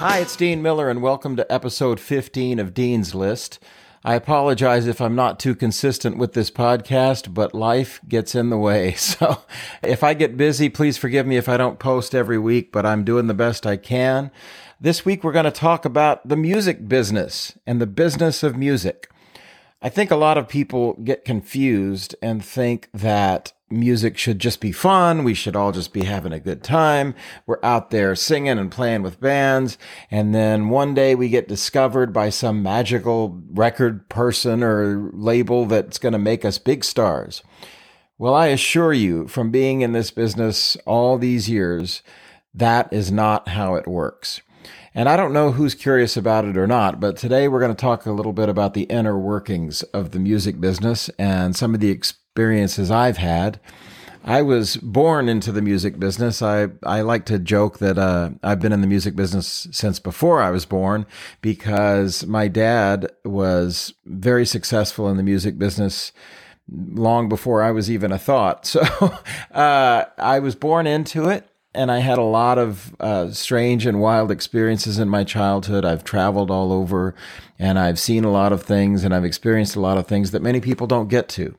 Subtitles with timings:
[0.00, 3.58] Hi, it's Dean Miller, and welcome to episode 15 of Dean's List.
[4.02, 8.56] I apologize if I'm not too consistent with this podcast, but life gets in the
[8.56, 8.92] way.
[8.96, 9.42] So
[9.82, 13.04] if I get busy, please forgive me if I don't post every week, but I'm
[13.04, 14.30] doing the best I can.
[14.80, 19.09] This week, we're going to talk about the music business and the business of music.
[19.82, 24.72] I think a lot of people get confused and think that music should just be
[24.72, 25.24] fun.
[25.24, 27.14] We should all just be having a good time.
[27.46, 29.78] We're out there singing and playing with bands.
[30.10, 35.98] And then one day we get discovered by some magical record person or label that's
[35.98, 37.42] going to make us big stars.
[38.18, 42.02] Well, I assure you from being in this business all these years,
[42.52, 44.42] that is not how it works.
[44.94, 47.80] And I don't know who's curious about it or not, but today we're going to
[47.80, 51.80] talk a little bit about the inner workings of the music business and some of
[51.80, 53.60] the experiences I've had.
[54.24, 56.42] I was born into the music business.
[56.42, 60.42] I, I like to joke that uh, I've been in the music business since before
[60.42, 61.06] I was born
[61.40, 66.12] because my dad was very successful in the music business
[66.68, 68.66] long before I was even a thought.
[68.80, 68.80] So
[69.52, 74.00] uh, I was born into it and I had a lot of uh, strange and
[74.00, 75.84] wild experiences in my childhood.
[75.84, 77.14] I've traveled all over
[77.58, 80.42] and I've seen a lot of things and I've experienced a lot of things that
[80.42, 81.56] many people don't get to.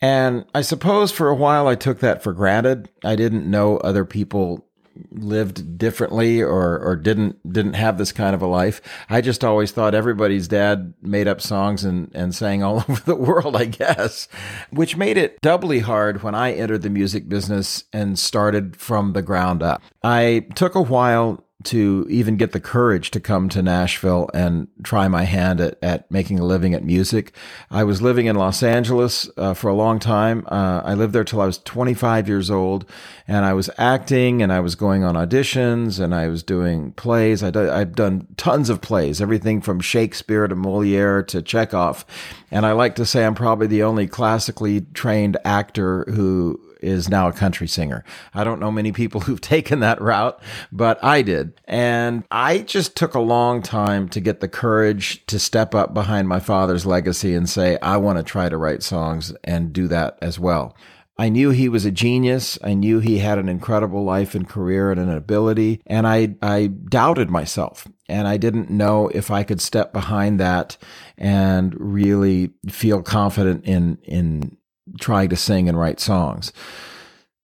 [0.00, 2.88] And I suppose for a while I took that for granted.
[3.04, 4.65] I didn't know other people
[5.10, 8.80] lived differently or or didn't didn't have this kind of a life.
[9.08, 13.16] I just always thought everybody's dad made up songs and and sang all over the
[13.16, 14.28] world, I guess,
[14.70, 19.22] which made it doubly hard when I entered the music business and started from the
[19.22, 19.82] ground up.
[20.02, 25.08] I took a while to even get the courage to come to Nashville and try
[25.08, 27.32] my hand at, at making a living at music.
[27.70, 30.46] I was living in Los Angeles uh, for a long time.
[30.48, 32.84] Uh, I lived there till I was 25 years old,
[33.26, 37.42] and I was acting and I was going on auditions and I was doing plays.
[37.42, 42.04] I've done tons of plays, everything from Shakespeare to Moliere to Chekhov.
[42.50, 47.28] And I like to say I'm probably the only classically trained actor who is now
[47.28, 48.04] a country singer.
[48.32, 50.40] I don't know many people who've taken that route,
[50.72, 51.60] but I did.
[51.64, 56.28] And I just took a long time to get the courage to step up behind
[56.28, 60.18] my father's legacy and say, I want to try to write songs and do that
[60.22, 60.76] as well.
[61.18, 62.58] I knew he was a genius.
[62.62, 65.80] I knew he had an incredible life and career and an ability.
[65.86, 70.76] And I, I doubted myself and I didn't know if I could step behind that
[71.16, 74.56] and really feel confident in, in
[75.00, 76.52] trying to sing and write songs.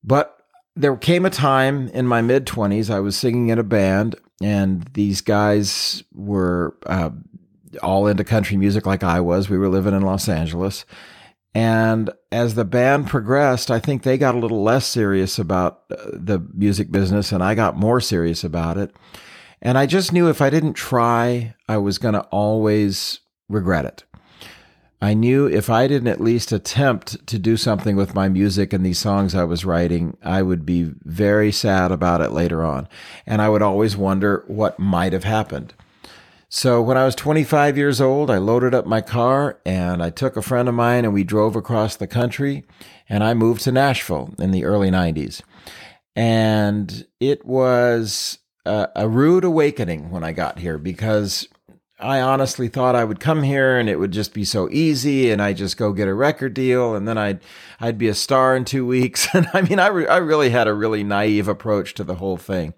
[0.04, 0.36] But
[0.74, 4.88] there came a time in my mid 20s, I was singing in a band, and
[4.94, 7.10] these guys were uh,
[7.82, 9.48] all into country music like I was.
[9.48, 10.84] We were living in Los Angeles.
[11.54, 15.96] And as the band progressed, I think they got a little less serious about uh,
[16.12, 18.94] the music business, and I got more serious about it.
[19.60, 24.04] And I just knew if I didn't try, I was going to always regret it.
[25.02, 28.86] I knew if I didn't at least attempt to do something with my music and
[28.86, 32.86] these songs I was writing, I would be very sad about it later on.
[33.26, 35.74] And I would always wonder what might have happened.
[36.48, 40.36] So when I was 25 years old, I loaded up my car and I took
[40.36, 42.62] a friend of mine and we drove across the country
[43.08, 45.42] and I moved to Nashville in the early 90s.
[46.14, 51.48] And it was a, a rude awakening when I got here because
[52.02, 55.40] I honestly thought I would come here and it would just be so easy and
[55.40, 57.40] I just go get a record deal and then I'd
[57.80, 60.68] I'd be a star in 2 weeks and I mean I re- I really had
[60.68, 62.74] a really naive approach to the whole thing.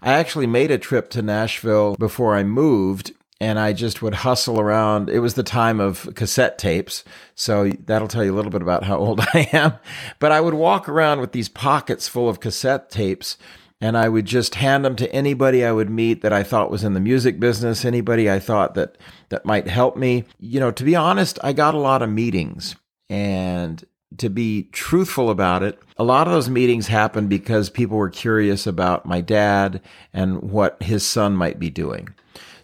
[0.00, 3.12] I actually made a trip to Nashville before I moved
[3.42, 5.10] and I just would hustle around.
[5.10, 7.02] It was the time of cassette tapes,
[7.34, 9.74] so that'll tell you a little bit about how old I am.
[10.20, 13.36] But I would walk around with these pockets full of cassette tapes
[13.82, 16.84] and I would just hand them to anybody I would meet that I thought was
[16.84, 18.96] in the music business, anybody I thought that
[19.30, 20.24] that might help me.
[20.38, 22.76] You know, to be honest, I got a lot of meetings
[23.10, 23.84] and
[24.18, 28.68] to be truthful about it, a lot of those meetings happened because people were curious
[28.68, 29.80] about my dad
[30.12, 32.08] and what his son might be doing.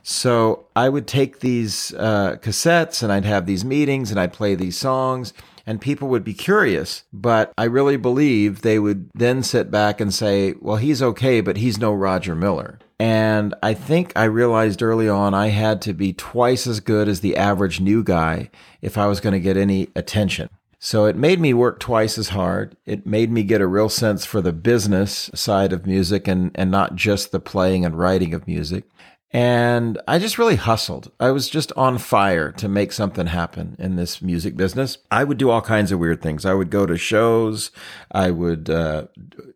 [0.04, 4.54] So I would take these uh, cassettes and I'd have these meetings and I'd play
[4.54, 5.32] these songs
[5.68, 7.04] and people would be curious.
[7.12, 11.58] But I really believe they would then sit back and say, well, he's okay, but
[11.58, 12.78] he's no Roger Miller.
[12.98, 17.20] And I think I realized early on I had to be twice as good as
[17.20, 18.48] the average new guy
[18.80, 20.48] if I was going to get any attention.
[20.78, 22.74] So it made me work twice as hard.
[22.86, 26.70] It made me get a real sense for the business side of music and, and
[26.70, 28.84] not just the playing and writing of music.
[29.30, 31.12] And I just really hustled.
[31.20, 34.96] I was just on fire to make something happen in this music business.
[35.10, 36.46] I would do all kinds of weird things.
[36.46, 37.70] I would go to shows.
[38.10, 39.08] I would uh,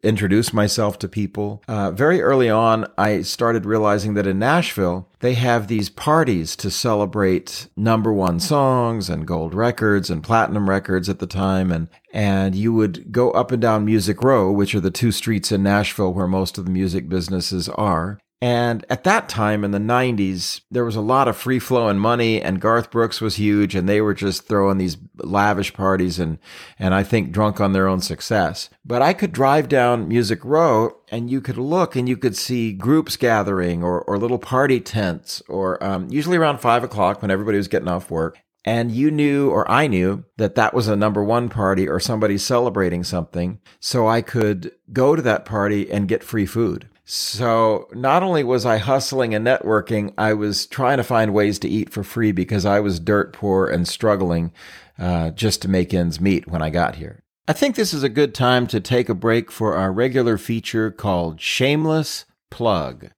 [0.02, 1.62] introduce myself to people.
[1.66, 6.70] Uh, very early on, I started realizing that in Nashville, they have these parties to
[6.70, 11.72] celebrate number one songs and gold records and platinum records at the time.
[11.72, 15.50] And, and you would go up and down Music Row, which are the two streets
[15.50, 18.18] in Nashville where most of the music businesses are.
[18.42, 22.42] And at that time in the 90s, there was a lot of free flowing money
[22.42, 26.38] and Garth Brooks was huge and they were just throwing these lavish parties and,
[26.76, 28.68] and I think drunk on their own success.
[28.84, 32.72] But I could drive down Music Row and you could look and you could see
[32.72, 37.58] groups gathering or, or little party tents or um, usually around five o'clock when everybody
[37.58, 38.40] was getting off work.
[38.64, 42.38] And you knew, or I knew, that that was a number one party or somebody
[42.38, 43.60] celebrating something.
[43.78, 46.88] So I could go to that party and get free food.
[47.04, 51.68] So not only was I hustling and networking, I was trying to find ways to
[51.68, 54.52] eat for free because I was dirt poor and struggling
[54.98, 57.22] uh, just to make ends meet when I got here.
[57.48, 60.92] I think this is a good time to take a break for our regular feature
[60.92, 63.10] called Shameless Plug.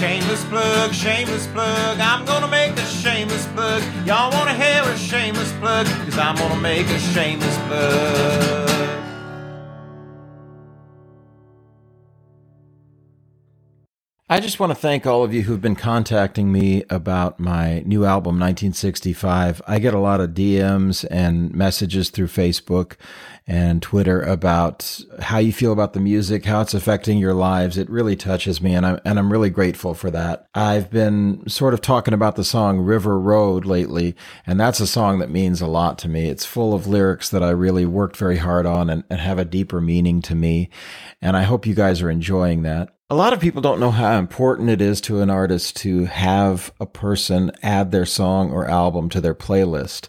[0.00, 2.00] Shameless plug, shameless plug.
[2.00, 3.82] I'm gonna make a shameless plug.
[4.06, 5.86] Y'all wanna hear a shameless plug?
[5.86, 9.11] Cause I'm gonna make a shameless plug.
[14.32, 18.06] I just want to thank all of you who've been contacting me about my new
[18.06, 19.60] album, 1965.
[19.66, 22.96] I get a lot of DMs and messages through Facebook
[23.46, 27.76] and Twitter about how you feel about the music, how it's affecting your lives.
[27.76, 30.46] It really touches me, and I'm, and I'm really grateful for that.
[30.54, 35.18] I've been sort of talking about the song River Road lately, and that's a song
[35.18, 36.30] that means a lot to me.
[36.30, 39.44] It's full of lyrics that I really worked very hard on and, and have a
[39.44, 40.70] deeper meaning to me.
[41.20, 42.94] And I hope you guys are enjoying that.
[43.12, 46.72] A lot of people don't know how important it is to an artist to have
[46.80, 50.08] a person add their song or album to their playlist.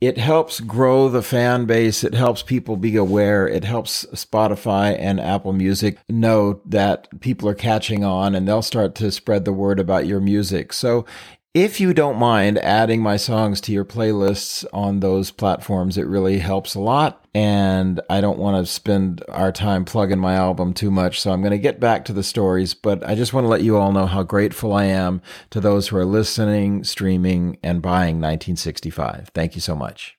[0.00, 2.04] It helps grow the fan base.
[2.04, 3.48] It helps people be aware.
[3.48, 8.94] It helps Spotify and Apple Music know that people are catching on and they'll start
[8.94, 10.72] to spread the word about your music.
[10.72, 11.06] So
[11.54, 16.38] if you don't mind adding my songs to your playlists on those platforms, it really
[16.38, 17.24] helps a lot.
[17.34, 21.20] And I don't want to spend our time plugging my album too much.
[21.20, 23.62] So I'm going to get back to the stories, but I just want to let
[23.62, 28.16] you all know how grateful I am to those who are listening, streaming, and buying
[28.16, 29.30] 1965.
[29.34, 30.16] Thank you so much.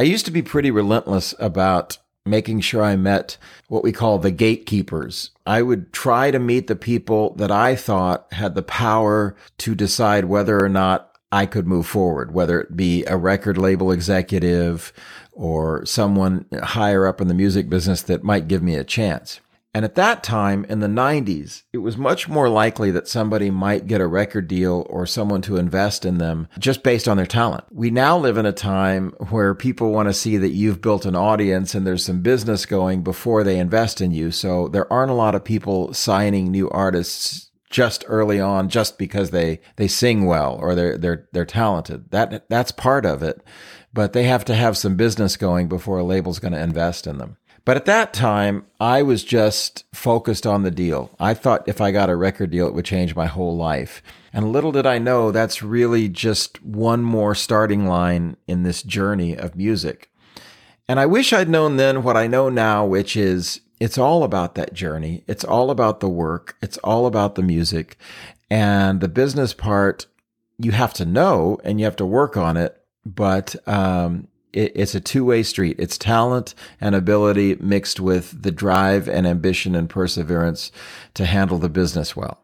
[0.00, 3.36] I used to be pretty relentless about making sure I met
[3.68, 5.30] what we call the gatekeepers.
[5.46, 10.26] I would try to meet the people that I thought had the power to decide
[10.26, 14.92] whether or not I could move forward, whether it be a record label executive
[15.32, 19.40] or someone higher up in the music business that might give me a chance.
[19.76, 23.86] And at that time in the 90s, it was much more likely that somebody might
[23.86, 27.64] get a record deal or someone to invest in them just based on their talent.
[27.70, 31.14] We now live in a time where people want to see that you've built an
[31.14, 34.30] audience and there's some business going before they invest in you.
[34.30, 39.30] So there aren't a lot of people signing new artists just early on just because
[39.30, 42.10] they they sing well or they're they're they're talented.
[42.12, 43.42] That that's part of it.
[43.92, 47.18] But they have to have some business going before a label's going to invest in
[47.18, 47.36] them.
[47.66, 51.10] But at that time, I was just focused on the deal.
[51.18, 54.04] I thought if I got a record deal, it would change my whole life.
[54.32, 59.36] And little did I know that's really just one more starting line in this journey
[59.36, 60.12] of music.
[60.88, 64.54] And I wish I'd known then what I know now, which is it's all about
[64.54, 65.24] that journey.
[65.26, 66.56] It's all about the work.
[66.62, 67.98] It's all about the music.
[68.48, 70.06] And the business part,
[70.56, 72.80] you have to know and you have to work on it.
[73.04, 75.76] But um, it, it's a two way street.
[75.78, 80.72] It's talent and ability mixed with the drive and ambition and perseverance
[81.14, 82.42] to handle the business well.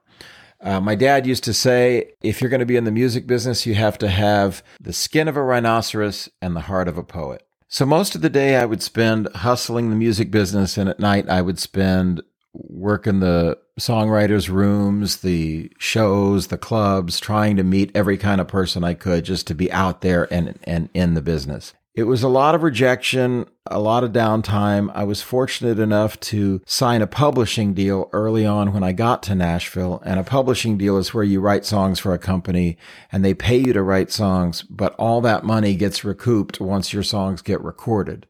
[0.60, 3.66] Uh, my dad used to say, if you're going to be in the music business,
[3.66, 7.44] you have to have the skin of a rhinoceros and the heart of a poet.
[7.66, 11.28] So most of the day I would spend hustling the music business, and at night
[11.28, 18.18] I would spend working the songwriters' rooms, the shows, the clubs, trying to meet every
[18.18, 21.72] kind of person I could just to be out there and, and in the business.
[21.94, 24.90] It was a lot of rejection, a lot of downtime.
[24.94, 29.34] I was fortunate enough to sign a publishing deal early on when I got to
[29.34, 30.02] Nashville.
[30.06, 32.78] And a publishing deal is where you write songs for a company
[33.10, 37.02] and they pay you to write songs, but all that money gets recouped once your
[37.02, 38.26] songs get recorded.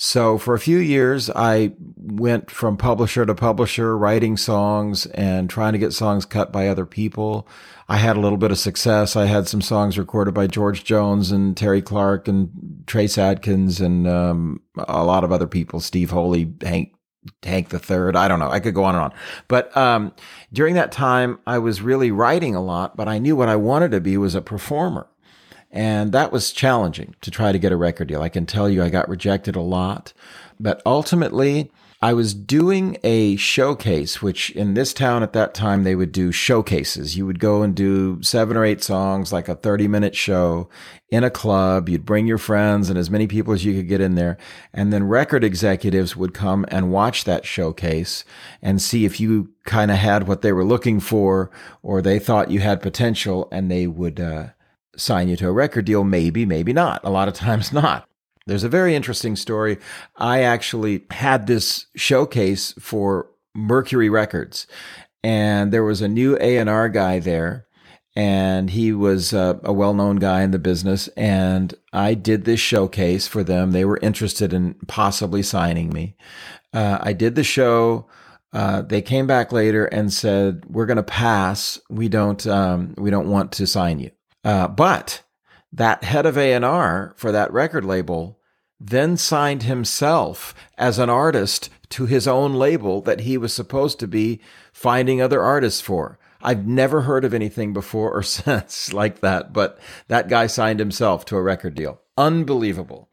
[0.00, 5.72] So for a few years, I went from publisher to publisher, writing songs and trying
[5.72, 7.48] to get songs cut by other people.
[7.88, 9.16] I had a little bit of success.
[9.16, 14.06] I had some songs recorded by George Jones and Terri Clark and Trace Adkins and
[14.06, 16.94] um, a lot of other people, Steve Holy, Hank
[17.42, 18.14] Hank the Third.
[18.14, 18.50] I don't know.
[18.50, 19.12] I could go on and on.
[19.48, 20.14] But um,
[20.52, 23.90] during that time, I was really writing a lot, but I knew what I wanted
[23.90, 25.08] to be was a performer.
[25.70, 28.22] And that was challenging to try to get a record deal.
[28.22, 30.12] I can tell you I got rejected a lot.
[30.58, 31.70] But ultimately,
[32.00, 36.30] I was doing a showcase, which in this town at that time, they would do
[36.30, 37.16] showcases.
[37.16, 40.68] You would go and do seven or eight songs, like a 30 minute show
[41.10, 41.88] in a club.
[41.88, 44.38] You'd bring your friends and as many people as you could get in there.
[44.72, 48.24] And then record executives would come and watch that showcase
[48.62, 51.50] and see if you kind of had what they were looking for
[51.82, 54.46] or they thought you had potential and they would, uh,
[54.98, 56.04] sign you to a record deal.
[56.04, 57.00] Maybe, maybe not.
[57.04, 58.08] A lot of times not.
[58.46, 59.78] There's a very interesting story.
[60.16, 64.66] I actually had this showcase for Mercury Records,
[65.22, 67.66] and there was a new A&R guy there,
[68.16, 73.28] and he was a, a well-known guy in the business, and I did this showcase
[73.28, 73.72] for them.
[73.72, 76.16] They were interested in possibly signing me.
[76.72, 78.08] Uh, I did the show.
[78.52, 81.78] Uh, they came back later and said, "We're going to pass.
[81.90, 82.46] We don't.
[82.46, 84.10] Um, we don't want to sign you."
[84.44, 85.22] Uh, but
[85.72, 88.38] that head of A&R for that record label
[88.80, 94.06] then signed himself as an artist to his own label that he was supposed to
[94.06, 94.40] be
[94.72, 96.18] finding other artists for.
[96.40, 101.24] I've never heard of anything before or since like that, but that guy signed himself
[101.26, 102.00] to a record deal.
[102.16, 103.08] Unbelievable.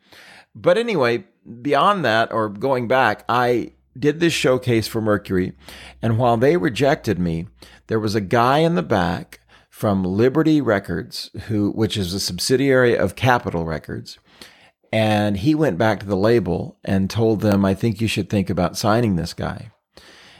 [0.53, 1.25] But anyway,
[1.61, 5.53] beyond that, or going back, I did this showcase for Mercury,
[6.01, 7.47] and while they rejected me,
[7.87, 9.39] there was a guy in the back
[9.75, 14.17] from Liberty Records, who which is a subsidiary of Capitol Records,
[14.89, 18.49] and he went back to the label and told them, I think you should think
[18.49, 19.71] about signing this guy.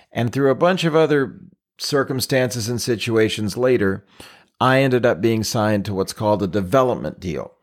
[0.09, 1.37] And through a bunch of other
[1.77, 4.05] circumstances and situations later,
[4.61, 7.54] I ended up being signed to what's called a development deal.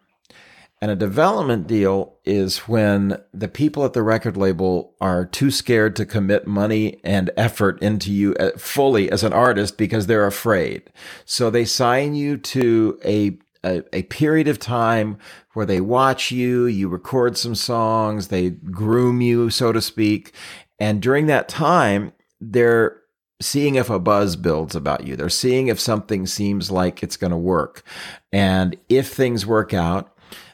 [0.82, 5.94] And a development deal is when the people at the record label are too scared
[5.94, 10.90] to commit money and effort into you uh, fully as an artist because they're afraid.
[11.24, 15.18] So they sign you to a a, a, period of time
[15.52, 20.34] where they watch you, you record some songs, they groom you, so to speak.
[20.80, 23.00] And during that time, they're
[23.40, 25.14] seeing if a buzz builds about you.
[25.14, 27.84] They're seeing if something seems like it's going to work.
[28.32, 30.12] And if things work out,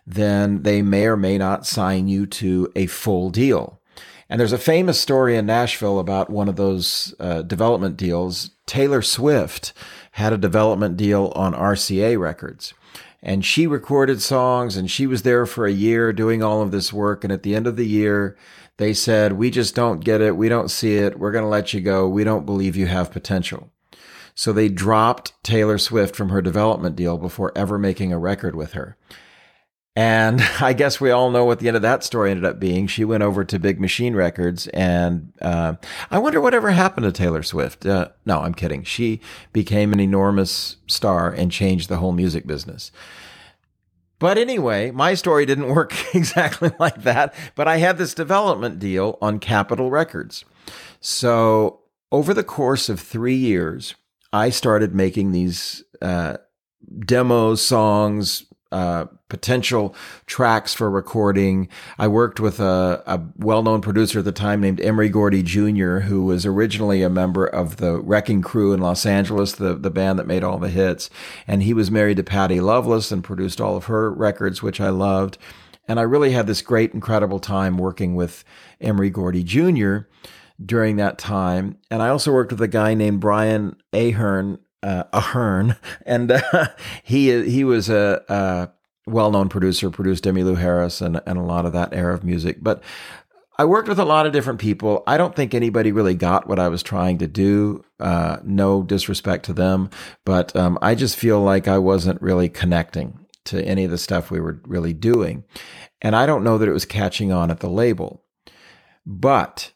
[0.09, 3.81] then they may or may not sign you to a full deal.
[4.31, 8.51] And there's a famous story in Nashville about one of those uh, development deals.
[8.67, 9.73] Taylor Swift
[10.13, 12.75] had a development deal on RCA Records
[13.23, 16.93] and she recorded songs and she was there for a year doing all of this
[16.93, 17.25] work.
[17.25, 18.37] And at the end of the year,
[18.77, 20.37] they said, we just don't get it.
[20.37, 21.19] We don't see it.
[21.19, 22.09] We're going to let you go.
[22.09, 23.71] We don't believe you have potential.
[24.35, 28.75] So they dropped Taylor Swift from her development deal before ever making a record with
[28.75, 28.97] her.
[29.99, 32.87] And I guess we all know what the end of that story ended up being.
[32.87, 35.75] She went over to Big Machine Records, and uh,
[36.09, 37.85] I wonder whatever happened to Taylor Swift.
[37.85, 38.85] Uh, no, I'm kidding.
[38.85, 39.21] She
[39.53, 42.93] became an enormous star and changed the whole music business.
[44.21, 47.35] But anyway, my story didn't work exactly like that.
[47.57, 50.45] But I had this development deal on Capitol Records.
[51.01, 51.81] So
[52.13, 53.97] over the course of three years,
[54.33, 56.37] I started making these uh,
[57.05, 59.95] demos, songs, uh, potential
[60.27, 61.69] tracks for recording.
[61.99, 66.25] I worked with a, a well-known producer at the time named Emory Gordy Jr., who
[66.25, 70.27] was originally a member of the Wrecking Crew in Los Angeles, the, the band that
[70.27, 71.09] made all the hits.
[71.47, 74.91] And he was married to Patty Loveless and produced all of her records, which I
[74.91, 75.39] loved.
[75.87, 78.45] And I really had this great, incredible time working with
[78.81, 80.01] Emory Gordy Jr.
[80.65, 81.79] during that time.
[81.91, 86.69] And I also worked with a guy named Brian Ahern uh, Ahern, and uh,
[87.03, 88.71] he he was a, a
[89.11, 92.59] well-known producer, produced Emmylou Harris and and a lot of that era of music.
[92.61, 92.83] But
[93.61, 95.03] I worked with a lot of different people.
[95.07, 97.85] I don't think anybody really got what I was trying to do.
[97.99, 99.91] Uh, no disrespect to them,
[100.25, 104.31] but um, I just feel like I wasn't really connecting to any of the stuff
[104.31, 105.45] we were really doing,
[106.01, 108.25] and I don't know that it was catching on at the label.
[109.05, 109.73] But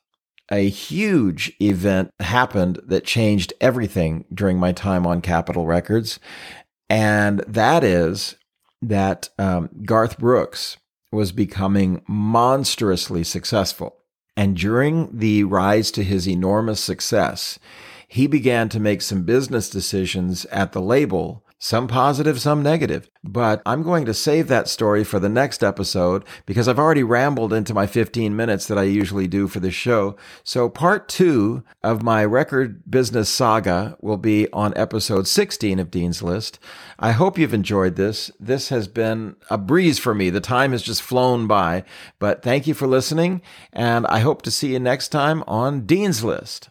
[0.52, 6.20] a huge event happened that changed everything during my time on Capitol Records.
[6.90, 8.36] And that is
[8.82, 10.76] that um, Garth Brooks
[11.10, 13.96] was becoming monstrously successful.
[14.36, 17.58] And during the rise to his enormous success,
[18.06, 23.08] he began to make some business decisions at the label some positive, some negative.
[23.22, 27.52] But I'm going to save that story for the next episode because I've already rambled
[27.52, 30.16] into my 15 minutes that I usually do for this show.
[30.42, 36.20] So part two of my record business saga will be on episode 16 of Dean's
[36.20, 36.58] List.
[36.98, 38.32] I hope you've enjoyed this.
[38.40, 40.30] This has been a breeze for me.
[40.30, 41.84] The time has just flown by,
[42.18, 43.40] but thank you for listening
[43.72, 46.70] and I hope to see you next time on Dean's List.